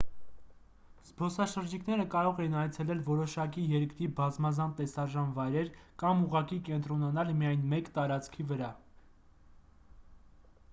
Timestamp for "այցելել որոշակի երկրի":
2.61-4.09